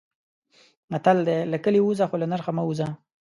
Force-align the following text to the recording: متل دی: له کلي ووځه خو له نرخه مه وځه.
متل 0.91 1.17
دی: 1.27 1.37
له 1.51 1.57
کلي 1.63 1.79
ووځه 1.81 2.05
خو 2.09 2.15
له 2.21 2.27
نرخه 2.31 2.51
مه 2.57 2.63
وځه. 2.65 2.87